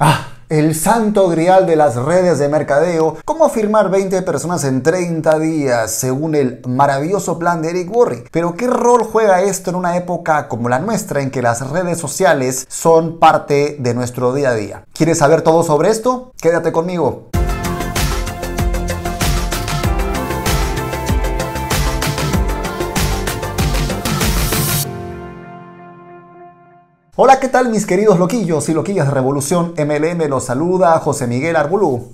Ah, 0.00 0.28
el 0.48 0.76
santo 0.76 1.28
grial 1.28 1.66
de 1.66 1.74
las 1.74 1.96
redes 1.96 2.38
de 2.38 2.48
mercadeo, 2.48 3.16
cómo 3.24 3.48
firmar 3.48 3.90
20 3.90 4.22
personas 4.22 4.62
en 4.62 4.84
30 4.84 5.40
días 5.40 5.90
según 5.90 6.36
el 6.36 6.60
maravilloso 6.68 7.36
plan 7.36 7.62
de 7.62 7.70
Eric 7.70 7.90
Worre. 7.90 8.24
Pero 8.30 8.54
¿qué 8.54 8.68
rol 8.68 9.02
juega 9.02 9.42
esto 9.42 9.70
en 9.70 9.76
una 9.76 9.96
época 9.96 10.46
como 10.46 10.68
la 10.68 10.78
nuestra 10.78 11.20
en 11.20 11.32
que 11.32 11.42
las 11.42 11.68
redes 11.68 11.98
sociales 11.98 12.64
son 12.68 13.18
parte 13.18 13.76
de 13.80 13.92
nuestro 13.94 14.32
día 14.32 14.50
a 14.50 14.54
día? 14.54 14.84
¿Quieres 14.92 15.18
saber 15.18 15.42
todo 15.42 15.64
sobre 15.64 15.90
esto? 15.90 16.32
Quédate 16.40 16.70
conmigo. 16.70 17.30
Hola, 27.20 27.40
¿qué 27.40 27.48
tal 27.48 27.68
mis 27.68 27.84
queridos 27.84 28.20
loquillos 28.20 28.68
y 28.68 28.74
loquillas 28.74 29.08
de 29.08 29.12
Revolución 29.12 29.74
MLM? 29.76 30.28
Los 30.28 30.44
saluda 30.44 30.96
José 31.00 31.26
Miguel 31.26 31.56
Arbulú. 31.56 32.12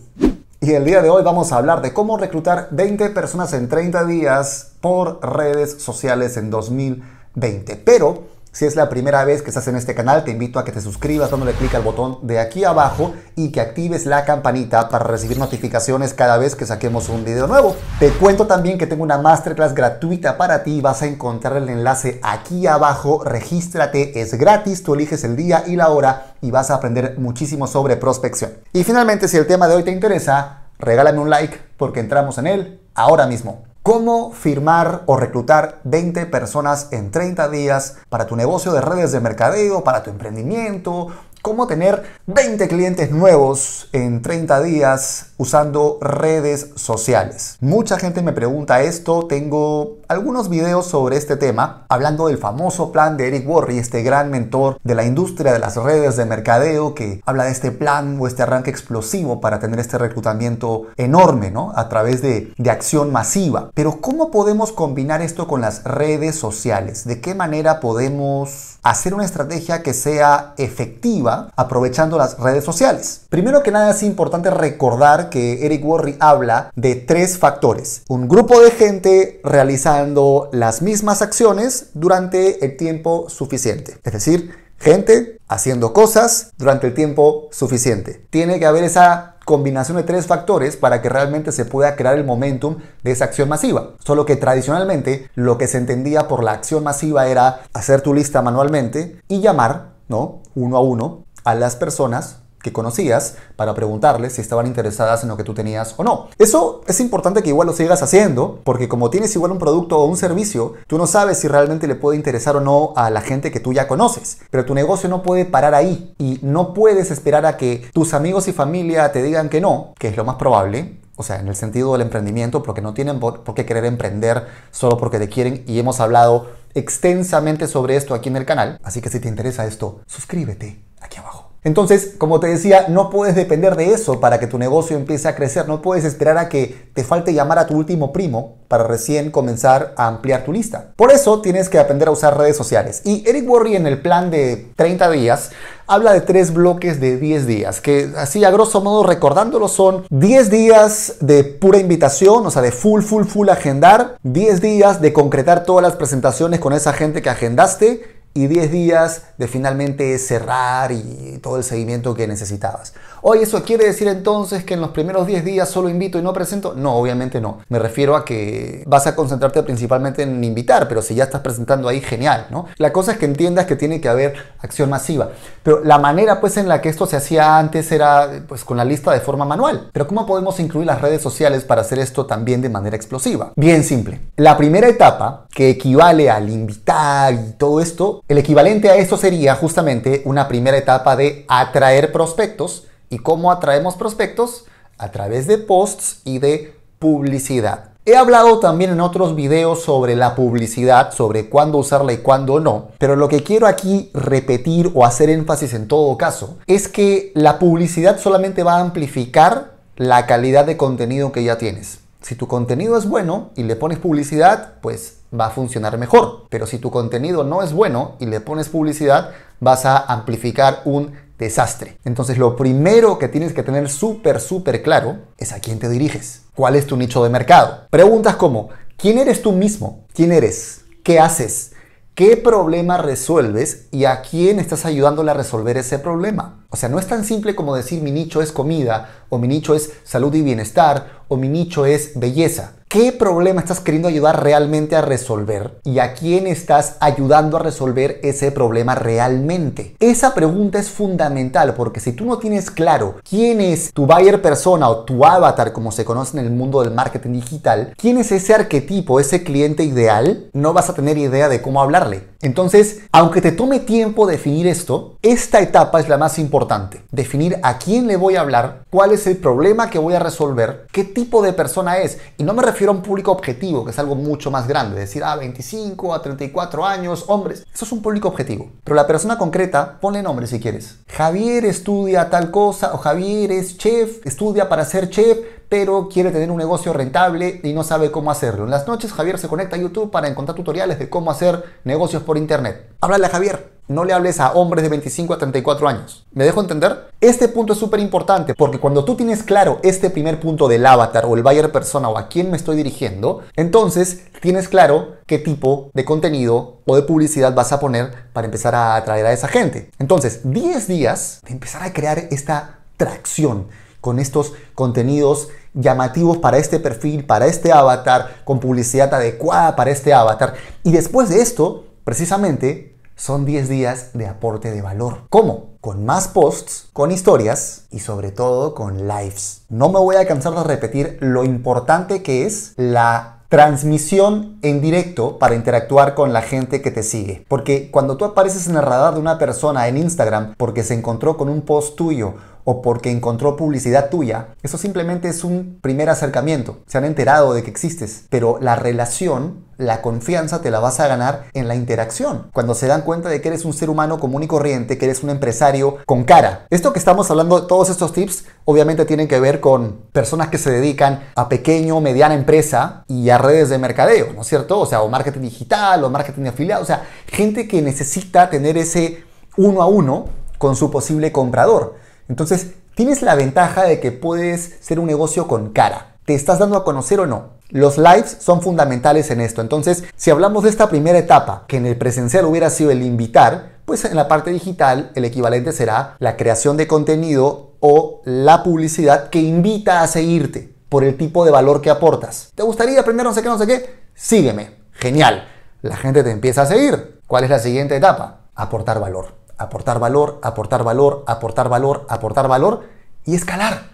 Y 0.63 0.73
el 0.73 0.87
día 0.87 1.03
de 1.03 1.11
hoy 1.11 1.23
vamos 1.23 1.53
a 1.53 1.59
hablar 1.59 1.83
de 1.83 1.93
cómo 1.93 2.17
reclutar 2.17 2.69
20 2.71 3.11
personas 3.11 3.53
en 3.53 3.69
30 3.69 4.07
días 4.07 4.73
por 4.81 5.21
redes 5.23 5.83
sociales 5.83 6.39
en 6.39 6.49
2020. 6.49 7.77
Pero 7.85 8.23
si 8.55 8.67
es 8.67 8.77
la 8.77 8.89
primera 8.89 9.25
vez 9.25 9.43
que 9.43 9.51
estás 9.51 9.67
en 9.67 9.75
este 9.75 9.97
canal, 9.97 10.23
te 10.23 10.31
invito 10.31 10.61
a 10.61 10.65
que 10.65 10.71
te 10.71 10.81
suscribas 10.81 11.29
dándole 11.29 11.55
clic 11.55 11.75
al 11.75 11.83
botón 11.83 12.19
de 12.23 12.39
aquí 12.39 12.63
abajo 12.63 13.13
y 13.35 13.51
que 13.51 13.61
actives 13.61 14.07
la 14.07 14.25
campanita 14.25 14.89
para 14.91 15.05
recibir 15.05 15.39
notificaciones 15.39 16.15
cada 16.15 16.39
vez 16.39 16.55
que 16.55 16.65
saquemos 16.65 17.09
un 17.09 17.25
video 17.25 17.49
nuevo. 17.49 17.75
Te 17.99 18.11
cuento 18.11 18.47
también 18.47 18.79
que 18.79 18.87
tengo 18.87 19.03
una 19.03 19.19
masterclass 19.19 19.75
gratuita 19.75 20.39
para 20.39 20.63
ti. 20.63 20.81
Vas 20.81 21.03
a 21.03 21.07
encontrar 21.07 21.57
el 21.57 21.69
enlace 21.69 22.21
aquí 22.23 22.69
abajo. 22.69 23.25
Regístrate, 23.25 24.21
es 24.21 24.35
gratis. 24.39 24.85
Tú 24.85 24.95
eliges 24.95 25.25
el 25.25 25.35
día 25.35 25.65
y 25.67 25.75
la 25.75 25.89
hora 25.89 26.35
y 26.41 26.53
vas 26.53 26.71
a 26.71 26.75
aprender 26.75 27.17
muchísimo 27.19 27.67
sobre 27.67 27.97
prospección. 27.97 28.53
Y 28.73 28.85
finalmente, 28.85 29.27
si 29.27 29.37
el 29.37 29.49
tema 29.49 29.67
de 29.67 29.75
hoy 29.75 29.83
te 29.83 29.91
interesa, 29.91 30.61
regálame 30.79 31.19
un 31.19 31.29
like 31.29 31.59
porque 31.77 31.99
entramos 31.99 32.39
en 32.39 32.47
él 32.47 32.81
ahora 32.95 33.27
mismo. 33.27 33.65
¿Cómo 33.85 34.33
firmar 34.33 35.03
o 35.05 35.19
reclutar 35.19 35.81
20 35.85 36.25
personas 36.25 36.89
en 36.91 37.11
30 37.11 37.51
días 37.51 37.99
para 38.09 38.27
tu 38.27 38.35
negocio 38.35 38.73
de 38.73 38.81
redes 38.81 39.13
de 39.13 39.21
mercadeo, 39.21 39.85
para 39.85 40.03
tu 40.03 40.09
emprendimiento 40.09 41.09
cómo 41.45 41.67
tener 41.67 42.05
20 42.27 42.69
clientes 42.69 43.11
nuevos 43.11 43.91
en 43.93 44.23
30 44.23 44.63
días 44.63 45.27
usando 45.37 45.99
redes 46.01 46.71
sociales. 46.75 47.59
Mucha 47.61 47.99
gente 47.99 48.23
me 48.23 48.33
pregunta 48.33 48.81
esto, 48.81 49.27
tengo 49.27 49.99
algunos 50.09 50.49
videos 50.49 50.87
sobre 50.87 51.19
este 51.19 51.37
tema, 51.37 51.85
hablando 51.91 52.29
del 52.29 52.39
famoso 52.39 52.93
plan 52.93 53.19
de 53.19 53.29
Eric 53.29 53.47
Worre, 53.47 53.77
este 53.79 54.03
gran 54.03 54.31
mentor 54.31 54.79
de 54.85 54.95
la 54.95 55.05
industria 55.05 55.53
de 55.53 55.59
las 55.59 55.77
redes 55.77 56.17
de 56.17 56.25
mercadeo 56.25 56.95
que 56.95 57.21
habla 57.27 57.45
de 57.45 57.51
este 57.51 57.73
plan 57.73 58.17
o 58.19 58.27
este 58.27 58.43
arranque 58.43 58.71
explosivo 58.71 59.43
para 59.43 59.59
tener 59.59 59.79
este 59.81 59.99
reclutamiento 59.99 60.87
enorme, 60.97 61.51
¿no? 61.51 61.75
A 61.77 61.91
través 61.91 62.23
de, 62.23 62.55
de 62.57 62.71
acción 62.71 63.13
masiva. 63.13 63.71
Pero 63.75 64.01
¿cómo 64.01 64.31
podemos 64.31 64.73
combinar 64.73 65.21
esto 65.21 65.47
con 65.47 65.61
las 65.61 65.85
redes 65.85 66.37
sociales? 66.37 67.05
¿De 67.05 67.21
qué 67.21 67.35
manera 67.35 67.81
podemos 67.81 68.79
hacer 68.83 69.13
una 69.13 69.27
estrategia 69.27 69.83
que 69.83 69.93
sea 69.93 70.55
efectiva? 70.57 71.34
Aprovechando 71.57 72.19
las 72.19 72.39
redes 72.39 72.65
sociales. 72.65 73.23
Primero 73.29 73.63
que 73.63 73.71
nada 73.71 73.91
es 73.91 74.03
importante 74.03 74.51
recordar 74.51 75.31
que 75.31 75.67
Eric 75.67 75.85
Worre 75.85 76.17
habla 76.21 76.71
de 76.77 76.95
tres 76.95 77.39
factores. 77.39 78.03
Un 78.09 78.29
grupo 78.29 78.61
de 78.61 78.71
gente 78.71 79.41
realizando 79.45 80.49
las 80.53 80.83
mismas 80.83 81.23
acciones 81.23 81.91
durante 81.95 82.65
el 82.65 82.77
tiempo 82.77 83.29
suficiente. 83.29 83.99
Es 84.03 84.13
decir, 84.13 84.55
gente 84.79 85.39
haciendo 85.49 85.93
cosas 85.93 86.53
durante 86.59 86.87
el 86.87 86.95
tiempo 86.95 87.49
suficiente. 87.51 88.27
Tiene 88.31 88.59
que 88.59 88.67
haber 88.67 88.85
esa 88.85 89.37
combinación 89.45 89.97
de 89.97 90.03
tres 90.03 90.27
factores 90.27 90.77
para 90.77 91.03
que 91.03 91.09
realmente 91.09 91.53
se 91.53 91.65
pueda 91.65 91.97
crear 91.97 92.17
el 92.17 92.25
momentum 92.25 92.79
de 93.03 93.13
esa 93.13 93.27
acción 93.27 93.49
masiva. 93.49 93.91
Solo 94.05 94.27
que 94.27 94.37
tradicionalmente 94.37 95.31
lo 95.35 95.59
que 95.59 95.69
se 95.69 95.79
entendía 95.79 96.29
por 96.29 96.43
la 96.43 96.53
acción 96.53 96.83
masiva 96.83 97.27
era 97.27 97.63
hacer 97.73 98.01
tu 98.01 98.15
lista 98.15 98.43
manualmente 98.43 99.21
y 99.29 99.41
llamar, 99.41 99.95
¿no? 100.09 100.43
Uno 100.55 100.77
a 100.77 100.81
uno 100.81 101.24
a 101.45 101.55
las 101.55 101.77
personas 101.77 102.39
que 102.65 102.73
conocías 102.73 103.37
para 103.55 103.75
preguntarles 103.75 104.33
si 104.33 104.41
estaban 104.41 104.67
interesadas 104.67 105.23
en 105.23 105.29
lo 105.29 105.37
que 105.37 105.45
tú 105.45 105.55
tenías 105.55 105.95
o 105.99 106.03
no. 106.03 106.29
Eso 106.39 106.81
es 106.89 106.99
importante 106.99 107.43
que 107.43 107.51
igual 107.51 107.69
lo 107.69 107.75
sigas 107.75 108.03
haciendo, 108.03 108.61
porque 108.65 108.89
como 108.89 109.11
tienes 109.11 109.37
igual 109.37 109.53
un 109.53 109.59
producto 109.59 109.99
o 109.99 110.07
un 110.07 110.17
servicio, 110.17 110.73
tú 110.89 110.97
no 110.97 111.07
sabes 111.07 111.39
si 111.39 111.47
realmente 111.47 111.87
le 111.87 111.95
puede 111.95 112.17
interesar 112.17 112.57
o 112.57 112.61
no 112.61 112.95
a 112.97 113.11
la 113.11 113.21
gente 113.21 113.53
que 113.53 113.61
tú 113.61 113.73
ya 113.75 113.87
conoces. 113.87 114.39
Pero 114.51 114.65
tu 114.65 114.75
negocio 114.75 115.09
no 115.09 115.23
puede 115.23 115.45
parar 115.45 115.75
ahí 115.75 116.15
y 116.19 116.41
no 116.43 116.73
puedes 116.73 117.11
esperar 117.11 117.45
a 117.45 117.59
que 117.59 117.89
tus 117.93 118.15
amigos 118.15 118.49
y 118.49 118.53
familia 118.53 119.13
te 119.13 119.23
digan 119.23 119.51
que 119.51 119.61
no, 119.61 119.93
que 119.99 120.09
es 120.09 120.17
lo 120.17 120.25
más 120.25 120.37
probable, 120.37 121.04
o 121.17 121.23
sea, 121.23 121.41
en 121.41 121.49
el 121.49 121.57
sentido 121.57 121.93
del 121.93 122.03
emprendimiento, 122.03 122.63
porque 122.63 122.81
no 122.81 122.95
tienen 122.95 123.21
por, 123.21 123.43
qué 123.55 123.65
querer 123.65 123.85
emprender 123.85 124.47
solo 124.71 124.97
porque 124.97 125.19
te 125.19 125.29
quieren 125.29 125.65
y 125.67 125.79
hemos 125.79 126.01
hablado 126.01 126.51
extensamente 126.75 127.67
sobre 127.69 127.97
esto 127.97 128.15
aquí 128.15 128.29
en 128.29 128.37
el 128.37 128.45
canal. 128.45 128.79
Así 128.83 129.01
que 129.01 129.11
si 129.11 129.21
te 129.21 129.29
interesa 129.29 129.67
esto, 129.67 130.01
suscríbete 130.07 130.81
aquí 131.01 131.19
abajo. 131.19 131.44
Entonces, 131.65 132.13
como 132.19 132.41
te 132.41 132.47
decía, 132.47 132.87
no 132.89 133.09
puedes 133.09 133.35
depender 133.35 133.75
de 133.75 133.93
eso 133.93 134.21
para 134.21 134.39
que 134.39 134.47
tu 134.47 134.59
negocio 134.59 134.97
empiece 134.97 135.29
a 135.29 135.35
crecer. 135.35 135.67
No 135.67 135.81
puedes 135.81 136.05
esperar 136.05 136.37
a 136.37 136.51
que 136.51 136.91
te 136.93 137.05
falte 137.05 137.33
llamar 137.33 137.59
a 137.59 137.67
tu 137.67 137.75
último 137.75 138.13
primo 138.13 138.57
para 138.69 138.85
recién 138.85 139.31
comenzar 139.31 139.95
a 139.97 140.07
ampliar 140.07 140.45
tu 140.45 140.53
lista. 140.53 140.93
Por 140.97 141.11
eso 141.11 141.41
tienes 141.41 141.71
que 141.71 141.79
aprender 141.79 142.09
a 142.09 142.11
usar 142.11 142.37
redes 142.37 142.57
sociales. 142.57 143.01
Y 143.05 143.27
Eric 143.27 143.49
Worre 143.49 143.77
en 143.77 143.87
el 143.87 144.03
plan 144.03 144.31
de 144.31 144.73
30 144.77 145.11
días 145.11 145.51
habla 145.87 146.13
de 146.13 146.21
tres 146.21 146.53
bloques 146.53 147.01
de 147.01 147.19
10 147.19 147.47
días, 147.47 147.81
que 147.81 148.11
así 148.17 148.45
a 148.45 148.51
grosso 148.51 148.81
modo 148.81 149.03
recordándolo 149.03 149.69
son 149.69 150.07
10 150.11 150.51
días 150.51 151.17
de 151.21 151.45
pura 151.45 151.79
invitación, 151.79 152.47
o 152.47 152.51
sea, 152.51 152.63
de 152.63 152.73
full, 152.73 153.03
full, 153.03 153.25
full 153.25 153.49
agendar, 153.49 154.17
10 154.23 154.61
días 154.61 155.01
de 155.01 155.13
concretar 155.13 155.65
todas 155.65 155.83
las 155.83 155.97
presentaciones 155.97 156.61
con 156.61 156.73
esa 156.73 156.93
gente 156.93 157.23
que 157.23 157.31
agendaste 157.31 158.14
y 158.35 158.49
10 158.49 158.73
días 158.73 159.23
de 159.39 159.47
finalmente 159.47 160.19
cerrar 160.19 160.91
y 160.91 161.39
todo 161.41 161.57
el 161.57 161.65
seguimiento 161.65 162.15
que 162.15 162.27
necesitabas. 162.27 162.93
Hoy 163.27 163.39
¿eso 163.39 163.63
quiere 163.63 163.87
decir 163.87 164.07
entonces 164.07 164.65
que 164.65 164.75
en 164.75 164.83
los 164.83 164.91
primeros 164.91 165.27
10 165.27 165.47
días 165.47 165.71
solo 165.71 165.89
invito 165.89 166.19
y 166.19 166.23
no 166.23 166.35
presento? 166.35 166.75
No, 166.77 166.95
obviamente 166.95 167.41
no. 167.41 167.61
Me 167.71 167.79
refiero 167.79 168.17
a 168.17 168.23
que 168.23 168.85
vas 168.87 169.07
a 169.07 169.17
concentrarte 169.17 169.63
principalmente 169.63 170.25
en 170.25 170.45
invitar, 170.45 170.89
pero 170.89 171.01
si 171.01 171.15
ya 171.15 171.25
estás 171.25 171.41
presentando 171.41 171.89
ahí, 171.89 172.03
genial, 172.03 172.49
¿no? 172.51 172.67
La 172.77 172.93
cosa 172.93 173.13
es 173.13 173.19
que 173.19 173.25
entiendas 173.25 173.65
que 173.65 173.77
tiene 173.77 173.99
que 173.99 174.11
haber 174.11 174.35
acción 174.59 174.91
masiva. 174.91 175.31
Pero 175.63 175.83
la 175.83 175.97
manera 175.97 176.39
pues 176.39 176.59
en 176.59 176.69
la 176.69 176.83
que 176.83 176.91
esto 176.91 177.07
se 177.07 177.17
hacía 177.17 177.57
antes 177.57 177.91
era 177.93 178.29
pues 178.47 178.63
con 178.63 178.77
la 178.77 178.85
lista 178.85 179.11
de 179.13 179.21
forma 179.21 179.47
manual. 179.47 179.89
Pero 179.91 180.07
¿cómo 180.07 180.27
podemos 180.27 180.61
incluir 180.61 180.87
las 180.87 181.01
redes 181.01 181.23
sociales 181.23 181.65
para 181.65 181.81
hacer 181.81 182.01
esto 182.01 182.27
también 182.27 182.61
de 182.61 182.69
manera 182.69 182.95
explosiva? 182.95 183.53
Bien 183.57 183.85
simple. 183.85 184.21
La 184.37 184.59
primera 184.59 184.87
etapa, 184.87 185.47
que 185.49 185.71
equivale 185.71 186.29
al 186.29 186.51
invitar 186.51 187.33
y 187.33 187.53
todo 187.57 187.81
esto, 187.81 188.23
el 188.29 188.37
equivalente 188.37 188.91
a 188.91 188.97
eso 188.97 189.17
sería 189.17 189.55
justamente 189.55 190.21
una 190.27 190.47
primera 190.47 190.77
etapa 190.77 191.17
de 191.17 191.47
atraer 191.49 192.13
prospectos. 192.13 192.89
¿Y 193.11 193.19
cómo 193.19 193.51
atraemos 193.51 193.97
prospectos? 193.97 194.65
A 194.99 195.11
través 195.11 195.47
de 195.47 195.59
posts 195.59 196.21
y 196.25 196.39
de 196.39 196.77
publicidad. 196.99 197.91
He 198.07 198.17
hablado 198.17 198.59
también 198.61 198.91
en 198.91 199.01
otros 199.01 199.35
videos 199.35 199.83
sobre 199.83 200.15
la 200.15 200.35
publicidad, 200.35 201.13
sobre 201.13 201.49
cuándo 201.49 201.79
usarla 201.79 202.13
y 202.13 202.19
cuándo 202.19 202.61
no, 202.61 202.89
pero 202.99 203.17
lo 203.17 203.29
que 203.29 203.43
quiero 203.43 203.67
aquí 203.67 204.11
repetir 204.13 204.91
o 204.95 205.07
hacer 205.07 205.31
énfasis 205.31 205.73
en 205.73 205.89
todo 205.89 206.19
caso 206.19 206.59
es 206.67 206.87
que 206.87 207.33
la 207.35 207.59
publicidad 207.59 208.19
solamente 208.19 208.63
va 208.63 208.77
a 208.77 208.81
amplificar 208.81 209.73
la 209.97 210.27
calidad 210.27 210.67
de 210.67 210.77
contenido 210.77 211.33
que 211.33 211.45
ya 211.45 211.57
tienes. 211.57 212.01
Si 212.21 212.35
tu 212.35 212.47
contenido 212.47 212.97
es 212.97 213.07
bueno 213.07 213.51
y 213.55 213.63
le 213.63 213.77
pones 213.77 213.99
publicidad, 213.99 214.75
pues 214.81 215.19
va 215.39 215.47
a 215.47 215.51
funcionar 215.51 215.99
mejor. 215.99 216.47
Pero 216.49 216.67
si 216.67 216.79
tu 216.79 216.91
contenido 216.91 217.45
no 217.45 217.63
es 217.63 217.73
bueno 217.73 218.17
y 218.19 218.27
le 218.27 218.41
pones 218.41 218.69
publicidad, 218.69 219.31
vas 219.61 219.85
a 219.85 219.99
amplificar 219.99 220.81
un 220.85 221.13
desastre. 221.39 221.99
Entonces 222.05 222.39
lo 222.39 222.57
primero 222.57 223.19
que 223.19 223.29
tienes 223.29 223.53
que 223.53 223.63
tener 223.63 223.89
súper, 223.89 224.41
súper 224.41 224.83
claro 224.83 225.19
es 225.39 225.53
a 225.53 225.61
quién 225.61 225.79
te 225.79 225.89
diriges. 225.89 226.43
¿Cuál 226.55 226.77
es 226.77 226.87
tu 226.87 226.97
nicho 226.97 227.23
de 227.25 227.31
mercado? 227.31 227.89
Preguntas 227.91 228.37
como, 228.37 228.69
¿quién 228.97 229.19
eres 229.19 229.43
tú 229.43 229.53
mismo? 229.53 230.07
¿Quién 230.15 230.33
eres? 230.33 230.83
¿Qué 231.03 231.19
haces? 231.19 231.73
¿Qué 232.15 232.37
problema 232.37 232.97
resuelves 232.97 233.89
y 233.91 234.05
a 234.05 234.23
quién 234.23 234.61
estás 234.61 234.85
ayudándole 234.85 235.33
a 235.33 235.35
resolver 235.35 235.77
ese 235.77 235.99
problema? 235.99 236.65
O 236.71 236.77
sea, 236.77 236.89
no 236.89 237.01
es 237.01 237.09
tan 237.09 237.25
simple 237.25 237.57
como 237.57 237.75
decir 237.75 238.03
mi 238.03 238.13
nicho 238.13 238.41
es 238.41 238.53
comida, 238.53 239.25
o 239.31 239.39
mi 239.39 239.49
nicho 239.49 239.75
es 239.75 239.91
salud 240.05 240.33
y 240.33 240.43
bienestar, 240.43 241.25
o 241.27 241.37
mi 241.37 241.49
nicho 241.49 241.87
es 241.87 242.13
belleza. 242.15 242.75
Qué 242.95 243.11
problema 243.11 243.61
estás 243.61 243.81
queriendo 243.81 244.07
ayudar 244.07 244.45
realmente 244.45 244.95
a 244.95 245.01
resolver 245.01 245.81
y 245.83 245.99
a 245.99 246.15
quién 246.15 246.47
estás 246.47 246.97
ayudando 247.01 247.57
a 247.57 247.61
resolver 247.61 248.21
ese 248.23 248.53
problema 248.53 248.95
realmente. 248.95 249.97
Esa 249.99 250.33
pregunta 250.33 250.79
es 250.79 250.91
fundamental 250.91 251.75
porque 251.75 251.99
si 251.99 252.13
tú 252.13 252.25
no 252.25 252.39
tienes 252.39 252.71
claro 252.71 253.17
quién 253.29 253.61
es 253.61 253.93
tu 253.93 254.07
buyer 254.07 254.41
persona 254.41 254.89
o 254.89 254.99
tu 254.99 255.25
avatar 255.25 255.73
como 255.73 255.91
se 255.91 256.05
conoce 256.05 256.39
en 256.39 256.45
el 256.45 256.53
mundo 256.53 256.83
del 256.83 256.95
marketing 256.95 257.33
digital, 257.33 257.95
quién 257.97 258.17
es 258.17 258.31
ese 258.31 258.55
arquetipo, 258.55 259.19
ese 259.19 259.43
cliente 259.43 259.83
ideal, 259.83 260.49
no 260.53 260.73
vas 260.73 260.89
a 260.89 260.95
tener 260.95 261.19
idea 261.19 261.49
de 261.49 261.61
cómo 261.61 261.83
hablarle. 261.83 262.29
Entonces, 262.43 263.01
aunque 263.11 263.41
te 263.41 263.51
tome 263.51 263.81
tiempo 263.81 264.27
definir 264.27 264.69
esto, 264.69 265.17
esta 265.23 265.61
etapa 265.61 265.99
es 265.99 266.09
la 266.09 266.19
más 266.19 266.39
importante. 266.39 267.03
Definir 267.11 267.59
a 267.63 267.79
quién 267.79 268.07
le 268.07 268.17
voy 268.17 268.37
a 268.37 268.43
hablar, 268.43 268.85
cuál 268.91 269.11
es 269.11 269.27
el 269.27 269.39
problema 269.39 269.91
que 269.91 269.99
voy 269.99 270.15
a 270.15 270.21
resolver, 270.21 270.87
qué 270.93 271.03
tipo 271.03 271.43
de 271.43 271.55
persona 271.55 271.99
es. 271.99 272.19
Y 272.37 272.45
no 272.45 272.53
me 272.53 272.63
refiero 272.63 272.84
a 272.89 272.93
un 272.93 273.03
público 273.03 273.33
objetivo, 273.33 273.85
que 273.85 273.91
es 273.91 273.99
algo 273.99 274.15
mucho 274.15 274.51
más 274.51 274.67
grande. 274.67 275.01
Decir, 275.01 275.23
ah, 275.25 275.37
25 275.37 276.15
a 276.15 276.23
34 276.23 276.85
años, 276.85 277.25
hombres. 277.29 277.67
Eso 277.73 277.85
es 277.85 277.93
un 277.93 278.03
público 278.03 278.29
objetivo. 278.29 278.71
Pero 278.83 278.95
la 278.95 279.07
persona 279.07 279.39
concreta, 279.39 279.99
ponle 280.01 280.23
nombre 280.23 280.47
si 280.47 280.61
quieres. 280.61 280.99
Javier 281.09 281.65
estudia 281.65 282.31
tal 282.31 282.51
cosa, 282.51 282.95
o 282.95 282.99
Javier 282.99 283.53
es 283.53 283.79
chef, 283.79 284.27
estudia 284.27 284.69
para 284.69 284.85
ser 284.85 285.11
chef, 285.11 285.39
pero 285.69 286.09
quiere 286.09 286.31
tener 286.31 286.51
un 286.51 286.59
negocio 286.59 286.93
rentable 286.93 287.61
y 287.63 287.73
no 287.73 287.83
sabe 287.83 288.11
cómo 288.11 288.31
hacerlo. 288.31 288.65
En 288.65 288.71
las 288.71 288.87
noches 288.87 289.13
Javier 289.13 289.39
se 289.39 289.49
conecta 289.49 289.77
a 289.77 289.79
YouTube 289.79 290.11
para 290.11 290.29
encontrar 290.29 290.57
tutoriales 290.57 290.99
de 290.99 291.11
cómo 291.11 291.31
hacer 291.31 291.65
negocios 291.85 292.23
por 292.23 292.39
internet. 292.39 292.95
Háblale 293.01 293.27
a 293.27 293.31
Javier. 293.31 293.74
No 293.87 294.05
le 294.05 294.15
hables 294.15 294.41
a 294.41 294.53
hombres 294.53 294.83
de 294.83 294.89
25 294.89 295.35
a 295.35 295.39
34 295.39 295.89
años. 295.89 296.25
¿Me 296.33 296.45
dejo 296.45 296.63
entender? 296.63 297.11
Este 297.21 297.49
punto 297.49 297.75
es 297.75 297.79
súper 297.79 298.01
importante 298.01 298.55
porque 298.55 298.79
cuando 298.79 299.05
tú 299.05 299.15
tienes 299.15 299.43
claro 299.43 299.79
este 299.83 300.09
primer 300.09 300.41
punto 300.41 300.69
del 300.69 300.87
avatar 300.87 301.27
o 301.27 301.37
el 301.37 301.43
buyer 301.43 301.71
persona 301.71 302.09
o 302.09 302.17
a 302.17 302.29
quién 302.29 302.51
me 302.51 302.57
estoy 302.57 302.77
dirigiendo, 302.77 303.43
entonces 303.57 304.23
tienes 304.41 304.69
claro 304.69 305.17
qué 305.27 305.39
tipo 305.39 305.91
de 305.93 306.07
contenido 306.07 306.79
o 306.87 306.97
de 306.97 307.03
publicidad 307.03 307.55
vas 307.55 307.73
a 307.73 307.81
poner 307.81 308.11
para 308.33 308.47
empezar 308.47 308.75
a 308.75 308.97
atraer 308.97 309.27
a 309.27 309.33
esa 309.33 309.49
gente. 309.49 309.91
Entonces, 309.99 310.41
10 310.45 310.89
días 310.89 311.41
de 311.47 311.53
empezar 311.53 311.83
a 311.83 311.93
crear 311.93 312.19
esta 312.31 312.79
tracción 312.97 313.67
con 314.01 314.19
estos 314.19 314.55
contenidos 314.75 315.49
llamativos 315.75 316.39
para 316.39 316.57
este 316.57 316.79
perfil, 316.81 317.25
para 317.25 317.47
este 317.47 317.73
avatar, 317.73 318.37
con 318.45 318.61
publicidad 318.61 319.13
adecuada 319.13 319.77
para 319.77 319.91
este 319.91 320.15
avatar. 320.15 320.55
Y 320.83 320.93
después 320.93 321.29
de 321.29 321.43
esto, 321.43 321.85
precisamente, 322.05 322.94
son 323.17 323.45
10 323.45 323.69
días 323.69 324.11
de 324.15 324.27
aporte 324.27 324.71
de 324.71 324.83
valor. 324.83 325.23
¿Cómo? 325.31 325.75
Con 325.81 326.05
más 326.05 326.29
posts, 326.29 326.89
con 326.93 327.11
historias 327.11 327.87
y 327.91 328.01
sobre 328.01 328.33
todo 328.33 328.75
con 328.75 329.07
lives. 329.07 329.63
No 329.69 329.89
me 329.89 329.99
voy 329.99 330.17
a 330.17 330.27
cansar 330.27 330.55
de 330.55 330.65
repetir 330.65 331.19
lo 331.21 331.45
importante 331.45 332.23
que 332.23 332.47
es 332.47 332.73
la 332.77 333.35
transmisión 333.49 334.59
en 334.63 334.81
directo 334.81 335.39
para 335.39 335.55
interactuar 335.55 336.15
con 336.15 336.33
la 336.33 336.43
gente 336.43 336.83
que 336.83 336.91
te 336.91 337.05
sigue. 337.05 337.45
Porque 337.47 337.91
cuando 337.91 338.17
tú 338.17 338.25
apareces 338.25 338.67
en 338.67 338.77
el 338.77 338.83
radar 338.83 339.15
de 339.15 339.21
una 339.21 339.39
persona 339.39 339.87
en 339.87 339.97
Instagram 339.97 340.55
porque 340.57 340.83
se 340.83 340.95
encontró 340.95 341.37
con 341.37 341.49
un 341.49 341.63
post 341.63 341.97
tuyo 341.97 342.35
o 342.65 342.83
porque 342.83 343.11
encontró 343.11 343.57
publicidad 343.57 344.11
tuya, 344.11 344.49
eso 344.63 344.79
simplemente 344.79 345.29
es 345.29 345.45
un 345.45 345.79
primer 345.81 346.11
acercamiento. 346.11 346.79
Se 346.87 346.99
han 346.99 347.05
enterado 347.05 347.55
de 347.55 347.63
que 347.63 347.71
existes, 347.71 348.25
pero 348.31 348.59
la 348.61 348.75
relación, 348.75 349.64
la 349.77 350.03
confianza 350.03 350.61
te 350.61 350.71
la 350.71 350.81
vas 350.81 351.01
a 351.01 351.09
ganar 351.09 351.47
en 351.55 351.69
la 351.69 351.75
interacción. 351.75 352.49
Cuando 352.53 352.75
se 352.75 352.87
dan 352.87 353.03
cuenta 353.03 353.29
de 353.29 353.41
que 353.41 353.49
eres 353.49 353.65
un 353.65 353.73
ser 353.73 353.91
humano 353.91 354.19
común 354.19 354.43
y 354.43 354.47
corriente, 354.47 354.99
que 354.99 355.07
eres 355.07 355.23
un 355.23 355.31
empresario 355.31 355.99
con 356.07 356.25
cara. 356.25 356.67
Esto 356.71 356.93
que 356.93 356.99
estamos 356.99 357.31
hablando, 357.31 357.67
todos 357.67 357.91
estos 357.91 358.13
tips, 358.13 358.45
obviamente 358.65 359.05
tienen 359.05 359.29
que 359.29 359.41
ver 359.41 359.61
con 359.61 360.01
personas 360.13 360.49
que 360.49 360.59
se 360.59 360.71
dedican 360.71 361.21
a 361.35 361.49
pequeño, 361.49 362.01
mediana 362.01 362.35
empresa 362.35 363.05
y 363.09 363.31
a 363.31 363.39
redes 363.39 363.69
de 363.69 363.79
mercadeo, 363.79 364.33
¿no 364.33 364.43
es 364.43 364.47
cierto? 364.47 364.81
O 364.81 364.87
sea, 364.87 365.03
o 365.03 365.09
marketing 365.09 365.43
digital, 365.43 366.05
o 366.05 366.11
marketing 366.11 366.47
afiliado, 366.47 366.83
o 366.83 366.87
sea, 366.87 367.05
gente 367.27 367.69
que 367.69 367.83
necesita 367.83 368.51
tener 368.51 368.79
ese 368.79 369.25
uno 369.57 369.83
a 369.83 369.87
uno 369.87 370.27
con 370.59 370.77
su 370.77 370.91
posible 370.91 371.33
comprador. 371.33 371.95
Entonces, 372.29 372.75
tienes 372.95 373.23
la 373.23 373.35
ventaja 373.35 373.85
de 373.85 374.01
que 374.01 374.13
puedes 374.13 374.77
ser 374.81 374.99
un 374.99 375.07
negocio 375.07 375.47
con 375.47 375.73
cara. 375.73 376.17
¿Te 376.25 376.35
estás 376.35 376.59
dando 376.59 376.77
a 376.77 376.85
conocer 376.85 377.21
o 377.21 377.27
no? 377.27 377.54
Los 377.75 377.99
lives 377.99 378.37
son 378.39 378.63
fundamentales 378.63 379.33
en 379.33 379.41
esto. 379.41 379.61
Entonces, 379.61 380.05
si 380.15 380.31
hablamos 380.31 380.63
de 380.63 380.71
esta 380.71 380.89
primera 380.89 381.19
etapa, 381.19 381.65
que 381.67 381.79
en 381.79 381.87
el 381.87 381.97
presencial 381.97 382.45
hubiera 382.45 382.71
sido 382.71 382.93
el 382.93 383.03
invitar, 383.03 383.79
pues 383.85 384.05
en 384.05 384.15
la 384.15 384.29
parte 384.29 384.53
digital 384.53 385.11
el 385.17 385.25
equivalente 385.25 385.73
será 385.73 386.15
la 386.21 386.37
creación 386.37 386.77
de 386.77 386.87
contenido 386.87 387.73
o 387.81 388.23
la 388.25 388.63
publicidad 388.63 389.29
que 389.29 389.41
invita 389.41 390.03
a 390.03 390.07
seguirte 390.07 390.73
por 390.89 391.03
el 391.03 391.17
tipo 391.17 391.45
de 391.45 391.51
valor 391.51 391.81
que 391.81 391.91
aportas. 391.91 392.53
¿Te 392.55 392.63
gustaría 392.63 393.01
aprender 393.01 393.27
no 393.27 393.35
sé 393.35 393.43
qué, 393.43 393.49
no 393.49 393.59
sé 393.59 393.67
qué? 393.67 393.97
Sígueme. 394.15 394.77
Genial. 394.93 395.49
La 395.83 395.97
gente 395.97 396.23
te 396.23 396.31
empieza 396.31 396.63
a 396.63 396.67
seguir. 396.67 397.23
¿Cuál 397.27 397.43
es 397.43 397.51
la 397.51 397.59
siguiente 397.59 397.97
etapa? 397.97 398.43
Aportar 398.55 399.01
valor 399.01 399.35
aportar 399.57 399.99
valor, 399.99 400.39
aportar 400.43 400.85
valor, 400.85 401.25
aportar 401.27 401.69
valor, 401.69 402.07
aportar 402.09 402.47
valor 402.47 402.89
y 403.25 403.35
escalar. 403.35 403.89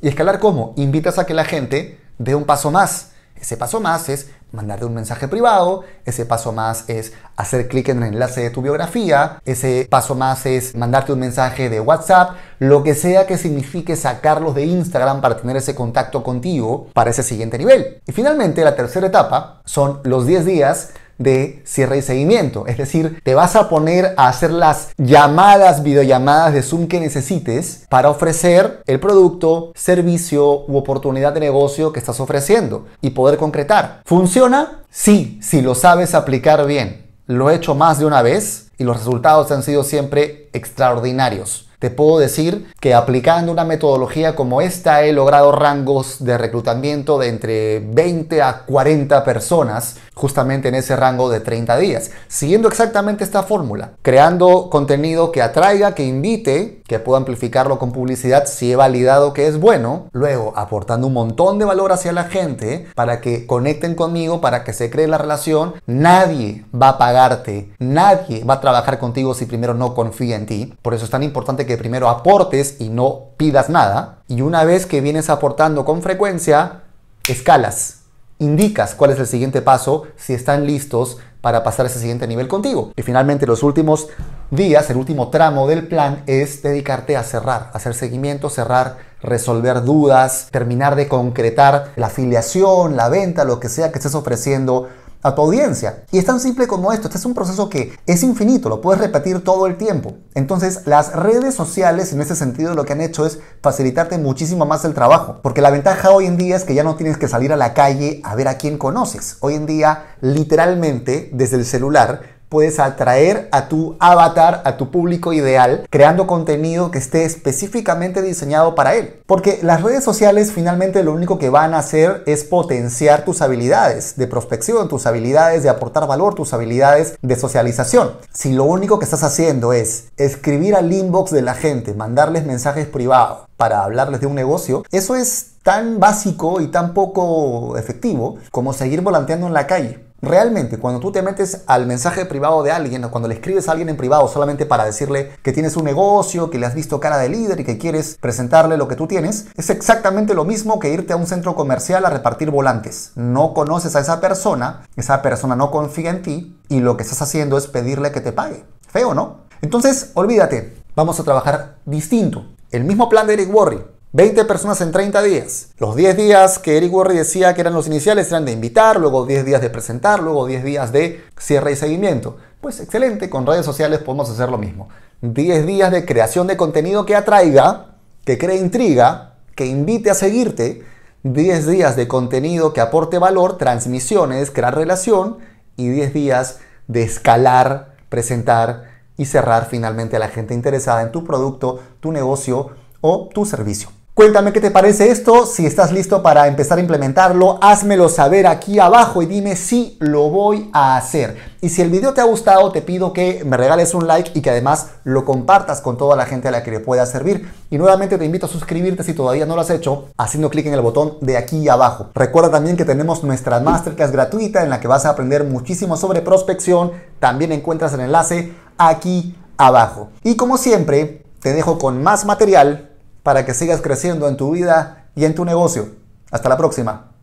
¿Y 0.00 0.08
escalar 0.08 0.38
cómo? 0.38 0.72
Invitas 0.76 1.18
a 1.18 1.26
que 1.26 1.34
la 1.34 1.44
gente 1.44 2.00
dé 2.18 2.34
un 2.34 2.44
paso 2.44 2.70
más. 2.70 3.12
Ese 3.40 3.56
paso 3.56 3.80
más 3.80 4.08
es 4.08 4.28
mandarte 4.52 4.84
un 4.84 4.94
mensaje 4.94 5.28
privado, 5.28 5.84
ese 6.04 6.24
paso 6.24 6.52
más 6.52 6.88
es 6.88 7.12
hacer 7.36 7.68
clic 7.68 7.88
en 7.88 8.02
el 8.02 8.14
enlace 8.14 8.40
de 8.40 8.50
tu 8.50 8.62
biografía, 8.62 9.40
ese 9.44 9.86
paso 9.90 10.14
más 10.14 10.46
es 10.46 10.74
mandarte 10.74 11.12
un 11.12 11.20
mensaje 11.20 11.68
de 11.68 11.80
WhatsApp, 11.80 12.36
lo 12.58 12.82
que 12.82 12.94
sea 12.94 13.26
que 13.26 13.38
signifique 13.38 13.96
sacarlos 13.96 14.54
de 14.54 14.64
Instagram 14.64 15.20
para 15.20 15.36
tener 15.36 15.56
ese 15.56 15.74
contacto 15.74 16.22
contigo 16.22 16.88
para 16.92 17.10
ese 17.10 17.22
siguiente 17.22 17.58
nivel. 17.58 18.00
Y 18.06 18.12
finalmente 18.12 18.64
la 18.64 18.76
tercera 18.76 19.06
etapa 19.06 19.60
son 19.64 20.00
los 20.04 20.26
10 20.26 20.44
días 20.44 20.90
de 21.18 21.62
cierre 21.64 21.98
y 21.98 22.02
seguimiento. 22.02 22.66
Es 22.66 22.76
decir, 22.76 23.20
te 23.22 23.34
vas 23.34 23.56
a 23.56 23.68
poner 23.68 24.14
a 24.16 24.28
hacer 24.28 24.50
las 24.50 24.90
llamadas, 24.96 25.82
videollamadas 25.82 26.52
de 26.52 26.62
Zoom 26.62 26.86
que 26.88 27.00
necesites 27.00 27.86
para 27.88 28.10
ofrecer 28.10 28.82
el 28.86 29.00
producto, 29.00 29.72
servicio 29.74 30.64
u 30.66 30.76
oportunidad 30.76 31.32
de 31.32 31.40
negocio 31.40 31.92
que 31.92 32.00
estás 32.00 32.20
ofreciendo 32.20 32.86
y 33.00 33.10
poder 33.10 33.38
concretar. 33.38 34.02
¿Funciona? 34.04 34.82
Sí, 34.90 35.38
si 35.42 35.62
lo 35.62 35.74
sabes 35.74 36.14
aplicar 36.14 36.66
bien. 36.66 37.06
Lo 37.26 37.50
he 37.50 37.56
hecho 37.56 37.74
más 37.74 37.98
de 37.98 38.06
una 38.06 38.22
vez 38.22 38.68
y 38.78 38.84
los 38.84 38.98
resultados 38.98 39.50
han 39.50 39.62
sido 39.62 39.84
siempre 39.84 40.48
extraordinarios. 40.52 41.65
Te 41.78 41.90
puedo 41.90 42.18
decir 42.18 42.66
que 42.80 42.94
aplicando 42.94 43.52
una 43.52 43.64
metodología 43.64 44.34
como 44.34 44.62
esta 44.62 45.02
he 45.02 45.12
logrado 45.12 45.52
rangos 45.52 46.24
de 46.24 46.38
reclutamiento 46.38 47.18
de 47.18 47.28
entre 47.28 47.80
20 47.80 48.40
a 48.40 48.64
40 48.64 49.24
personas 49.24 49.96
justamente 50.14 50.68
en 50.68 50.74
ese 50.74 50.96
rango 50.96 51.28
de 51.28 51.40
30 51.40 51.76
días, 51.76 52.10
siguiendo 52.26 52.68
exactamente 52.68 53.22
esta 53.22 53.42
fórmula, 53.42 53.90
creando 54.00 54.70
contenido 54.70 55.30
que 55.30 55.42
atraiga, 55.42 55.94
que 55.94 56.04
invite, 56.04 56.82
que 56.86 56.98
pueda 56.98 57.18
amplificarlo 57.18 57.78
con 57.78 57.92
publicidad 57.92 58.46
si 58.46 58.72
he 58.72 58.76
validado 58.76 59.34
que 59.34 59.46
es 59.46 59.60
bueno, 59.60 60.06
luego 60.12 60.54
aportando 60.56 61.06
un 61.06 61.12
montón 61.12 61.58
de 61.58 61.66
valor 61.66 61.92
hacia 61.92 62.12
la 62.12 62.24
gente 62.24 62.86
para 62.94 63.20
que 63.20 63.46
conecten 63.46 63.94
conmigo, 63.94 64.40
para 64.40 64.64
que 64.64 64.72
se 64.72 64.88
cree 64.88 65.06
la 65.06 65.18
relación, 65.18 65.74
nadie 65.86 66.64
va 66.74 66.90
a 66.90 66.98
pagarte, 66.98 67.70
nadie 67.78 68.42
va 68.42 68.54
a 68.54 68.60
trabajar 68.62 68.98
contigo 68.98 69.34
si 69.34 69.44
primero 69.44 69.74
no 69.74 69.94
confía 69.94 70.36
en 70.36 70.46
ti, 70.46 70.74
por 70.80 70.94
eso 70.94 71.04
es 71.04 71.10
tan 71.10 71.24
importante 71.24 71.65
que 71.66 71.76
primero 71.76 72.08
aportes 72.08 72.76
y 72.80 72.88
no 72.88 73.30
pidas 73.36 73.68
nada, 73.68 74.18
y 74.28 74.40
una 74.40 74.64
vez 74.64 74.86
que 74.86 75.00
vienes 75.00 75.28
aportando 75.30 75.84
con 75.84 76.02
frecuencia, 76.02 76.82
escalas 77.28 78.00
indicas 78.38 78.94
cuál 78.94 79.12
es 79.12 79.18
el 79.18 79.26
siguiente 79.26 79.62
paso 79.62 80.04
si 80.16 80.34
están 80.34 80.66
listos 80.66 81.18
para 81.40 81.62
pasar 81.62 81.86
ese 81.86 82.00
siguiente 82.00 82.26
nivel 82.26 82.48
contigo. 82.48 82.92
Y 82.96 83.02
finalmente 83.02 83.46
los 83.46 83.62
últimos 83.62 84.08
días, 84.50 84.90
el 84.90 84.96
último 84.96 85.28
tramo 85.28 85.66
del 85.68 85.86
plan 85.86 86.22
es 86.26 86.62
dedicarte 86.62 87.16
a 87.16 87.22
cerrar, 87.22 87.70
hacer 87.72 87.94
seguimiento, 87.94 88.50
cerrar, 88.50 88.98
resolver 89.22 89.82
dudas, 89.84 90.48
terminar 90.50 90.96
de 90.96 91.08
concretar 91.08 91.92
la 91.96 92.08
afiliación, 92.08 92.96
la 92.96 93.08
venta, 93.08 93.44
lo 93.44 93.60
que 93.60 93.68
sea 93.68 93.90
que 93.90 93.98
estés 93.98 94.14
ofreciendo 94.14 94.88
a 95.26 95.34
tu 95.34 95.42
audiencia. 95.42 96.04
Y 96.12 96.18
es 96.18 96.24
tan 96.24 96.38
simple 96.38 96.68
como 96.68 96.92
esto, 96.92 97.08
este 97.08 97.18
es 97.18 97.24
un 97.24 97.34
proceso 97.34 97.68
que 97.68 97.92
es 98.06 98.22
infinito, 98.22 98.68
lo 98.68 98.80
puedes 98.80 99.00
repetir 99.00 99.42
todo 99.42 99.66
el 99.66 99.76
tiempo. 99.76 100.14
Entonces, 100.34 100.82
las 100.86 101.12
redes 101.12 101.54
sociales 101.54 102.12
en 102.12 102.20
ese 102.20 102.36
sentido 102.36 102.74
lo 102.74 102.84
que 102.84 102.92
han 102.92 103.00
hecho 103.00 103.26
es 103.26 103.40
facilitarte 103.60 104.18
muchísimo 104.18 104.66
más 104.66 104.84
el 104.84 104.94
trabajo, 104.94 105.40
porque 105.42 105.62
la 105.62 105.70
ventaja 105.70 106.10
hoy 106.10 106.26
en 106.26 106.36
día 106.36 106.54
es 106.54 106.62
que 106.62 106.74
ya 106.74 106.84
no 106.84 106.94
tienes 106.94 107.18
que 107.18 107.26
salir 107.26 107.52
a 107.52 107.56
la 107.56 107.74
calle 107.74 108.20
a 108.22 108.36
ver 108.36 108.46
a 108.46 108.56
quién 108.56 108.78
conoces. 108.78 109.38
Hoy 109.40 109.54
en 109.54 109.66
día, 109.66 110.14
literalmente, 110.20 111.30
desde 111.32 111.56
el 111.56 111.66
celular, 111.66 112.35
puedes 112.48 112.78
atraer 112.78 113.48
a 113.52 113.68
tu 113.68 113.96
avatar, 113.98 114.62
a 114.64 114.76
tu 114.76 114.90
público 114.90 115.32
ideal, 115.32 115.86
creando 115.90 116.26
contenido 116.26 116.90
que 116.90 116.98
esté 116.98 117.24
específicamente 117.24 118.22
diseñado 118.22 118.74
para 118.74 118.94
él. 118.94 119.20
Porque 119.26 119.60
las 119.62 119.82
redes 119.82 120.04
sociales 120.04 120.52
finalmente 120.52 121.02
lo 121.02 121.12
único 121.12 121.38
que 121.38 121.50
van 121.50 121.74
a 121.74 121.78
hacer 121.78 122.22
es 122.26 122.44
potenciar 122.44 123.24
tus 123.24 123.42
habilidades 123.42 124.16
de 124.16 124.26
prospección, 124.26 124.88
tus 124.88 125.06
habilidades 125.06 125.62
de 125.62 125.68
aportar 125.68 126.06
valor, 126.06 126.34
tus 126.34 126.52
habilidades 126.52 127.18
de 127.22 127.36
socialización. 127.36 128.12
Si 128.32 128.52
lo 128.52 128.64
único 128.64 128.98
que 128.98 129.04
estás 129.04 129.22
haciendo 129.22 129.72
es 129.72 130.08
escribir 130.16 130.74
al 130.74 130.92
inbox 130.92 131.30
de 131.30 131.42
la 131.42 131.54
gente, 131.54 131.94
mandarles 131.94 132.46
mensajes 132.46 132.86
privados 132.86 133.46
para 133.56 133.82
hablarles 133.82 134.20
de 134.20 134.26
un 134.26 134.34
negocio, 134.34 134.84
eso 134.90 135.16
es 135.16 135.52
tan 135.62 135.98
básico 135.98 136.60
y 136.60 136.68
tan 136.68 136.94
poco 136.94 137.76
efectivo 137.76 138.36
como 138.52 138.72
seguir 138.72 139.00
volanteando 139.00 139.46
en 139.48 139.52
la 139.52 139.66
calle. 139.66 140.05
Realmente, 140.22 140.78
cuando 140.78 140.98
tú 140.98 141.12
te 141.12 141.22
metes 141.22 141.62
al 141.66 141.86
mensaje 141.86 142.24
privado 142.24 142.62
de 142.62 142.72
alguien 142.72 143.04
o 143.04 143.10
cuando 143.10 143.28
le 143.28 143.34
escribes 143.34 143.68
a 143.68 143.72
alguien 143.72 143.90
en 143.90 143.96
privado 143.96 144.26
solamente 144.28 144.64
para 144.64 144.84
decirle 144.84 145.32
que 145.42 145.52
tienes 145.52 145.76
un 145.76 145.84
negocio, 145.84 146.50
que 146.50 146.58
le 146.58 146.66
has 146.66 146.74
visto 146.74 147.00
cara 147.00 147.18
de 147.18 147.28
líder 147.28 147.60
y 147.60 147.64
que 147.64 147.78
quieres 147.78 148.16
presentarle 148.20 148.76
lo 148.76 148.88
que 148.88 148.96
tú 148.96 149.06
tienes, 149.06 149.46
es 149.56 149.70
exactamente 149.70 150.34
lo 150.34 150.44
mismo 150.44 150.78
que 150.78 150.90
irte 150.90 151.12
a 151.12 151.16
un 151.16 151.26
centro 151.26 151.54
comercial 151.54 152.04
a 152.06 152.10
repartir 152.10 152.50
volantes. 152.50 153.12
No 153.14 153.52
conoces 153.52 153.94
a 153.94 154.00
esa 154.00 154.20
persona, 154.20 154.86
esa 154.96 155.20
persona 155.20 155.54
no 155.54 155.70
confía 155.70 156.10
en 156.10 156.22
ti 156.22 156.58
y 156.68 156.80
lo 156.80 156.96
que 156.96 157.02
estás 157.02 157.22
haciendo 157.22 157.58
es 157.58 157.66
pedirle 157.66 158.10
que 158.10 158.20
te 158.20 158.32
pague. 158.32 158.64
Feo, 158.88 159.12
¿no? 159.12 159.40
Entonces, 159.60 160.12
olvídate, 160.14 160.76
vamos 160.94 161.20
a 161.20 161.24
trabajar 161.24 161.76
distinto. 161.84 162.46
El 162.70 162.84
mismo 162.84 163.08
plan 163.08 163.26
de 163.26 163.34
Eric 163.34 163.54
Worre 163.54 163.95
20 164.16 164.46
personas 164.46 164.80
en 164.80 164.92
30 164.92 165.22
días. 165.24 165.68
Los 165.76 165.94
10 165.94 166.16
días 166.16 166.58
que 166.58 166.78
Eric 166.78 166.90
Worre 166.90 167.12
decía 167.12 167.52
que 167.52 167.60
eran 167.60 167.74
los 167.74 167.86
iniciales 167.86 168.28
eran 168.28 168.46
de 168.46 168.52
invitar, 168.52 168.98
luego 168.98 169.26
10 169.26 169.44
días 169.44 169.60
de 169.60 169.68
presentar, 169.68 170.22
luego 170.22 170.46
10 170.46 170.64
días 170.64 170.90
de 170.90 171.22
cierre 171.38 171.72
y 171.72 171.76
seguimiento. 171.76 172.38
Pues 172.62 172.80
excelente, 172.80 173.28
con 173.28 173.44
redes 173.44 173.66
sociales 173.66 173.98
podemos 173.98 174.30
hacer 174.30 174.48
lo 174.48 174.56
mismo. 174.56 174.88
10 175.20 175.66
días 175.66 175.92
de 175.92 176.06
creación 176.06 176.46
de 176.46 176.56
contenido 176.56 177.04
que 177.04 177.14
atraiga, 177.14 177.96
que 178.24 178.38
cree 178.38 178.56
intriga, 178.56 179.34
que 179.54 179.66
invite 179.66 180.08
a 180.08 180.14
seguirte. 180.14 180.82
10 181.24 181.66
días 181.66 181.94
de 181.94 182.08
contenido 182.08 182.72
que 182.72 182.80
aporte 182.80 183.18
valor, 183.18 183.58
transmisiones, 183.58 184.50
crear 184.50 184.74
relación. 184.74 185.36
Y 185.76 185.90
10 185.90 186.14
días 186.14 186.60
de 186.88 187.02
escalar, 187.02 187.96
presentar 188.08 188.84
y 189.18 189.26
cerrar 189.26 189.66
finalmente 189.68 190.16
a 190.16 190.20
la 190.20 190.28
gente 190.28 190.54
interesada 190.54 191.02
en 191.02 191.12
tu 191.12 191.22
producto, 191.22 191.80
tu 192.00 192.12
negocio 192.12 192.70
o 193.02 193.28
tu 193.34 193.44
servicio. 193.44 193.90
Cuéntame 194.16 194.54
qué 194.54 194.62
te 194.62 194.70
parece 194.70 195.10
esto, 195.10 195.44
si 195.44 195.66
estás 195.66 195.92
listo 195.92 196.22
para 196.22 196.46
empezar 196.46 196.78
a 196.78 196.80
implementarlo, 196.80 197.58
házmelo 197.60 198.08
saber 198.08 198.46
aquí 198.46 198.78
abajo 198.78 199.20
y 199.20 199.26
dime 199.26 199.56
si 199.56 199.98
lo 200.00 200.30
voy 200.30 200.70
a 200.72 200.96
hacer. 200.96 201.36
Y 201.60 201.68
si 201.68 201.82
el 201.82 201.90
video 201.90 202.14
te 202.14 202.22
ha 202.22 202.24
gustado, 202.24 202.72
te 202.72 202.80
pido 202.80 203.12
que 203.12 203.42
me 203.44 203.58
regales 203.58 203.92
un 203.92 204.06
like 204.06 204.30
y 204.32 204.40
que 204.40 204.48
además 204.48 204.86
lo 205.04 205.26
compartas 205.26 205.82
con 205.82 205.98
toda 205.98 206.16
la 206.16 206.24
gente 206.24 206.48
a 206.48 206.50
la 206.50 206.62
que 206.62 206.70
le 206.70 206.80
pueda 206.80 207.04
servir. 207.04 207.52
Y 207.68 207.76
nuevamente 207.76 208.16
te 208.16 208.24
invito 208.24 208.46
a 208.46 208.48
suscribirte 208.48 209.02
si 209.02 209.12
todavía 209.12 209.44
no 209.44 209.54
lo 209.54 209.60
has 209.60 209.68
hecho, 209.68 210.06
haciendo 210.16 210.48
clic 210.48 210.64
en 210.64 210.72
el 210.72 210.80
botón 210.80 211.18
de 211.20 211.36
aquí 211.36 211.68
abajo. 211.68 212.08
Recuerda 212.14 212.50
también 212.50 212.78
que 212.78 212.86
tenemos 212.86 213.22
nuestra 213.22 213.60
masterclass 213.60 214.12
gratuita 214.12 214.62
en 214.62 214.70
la 214.70 214.80
que 214.80 214.88
vas 214.88 215.04
a 215.04 215.10
aprender 215.10 215.44
muchísimo 215.44 215.98
sobre 215.98 216.22
prospección. 216.22 216.92
También 217.20 217.52
encuentras 217.52 217.92
el 217.92 218.00
enlace 218.00 218.54
aquí 218.78 219.36
abajo. 219.58 220.08
Y 220.24 220.36
como 220.36 220.56
siempre, 220.56 221.26
te 221.40 221.52
dejo 221.52 221.78
con 221.78 222.02
más 222.02 222.24
material 222.24 222.85
para 223.26 223.44
que 223.44 223.54
sigas 223.54 223.80
creciendo 223.80 224.28
en 224.28 224.36
tu 224.36 224.52
vida 224.52 225.08
y 225.16 225.24
en 225.24 225.34
tu 225.34 225.44
negocio. 225.44 225.88
Hasta 226.30 226.48
la 226.48 226.56
próxima. 226.56 227.15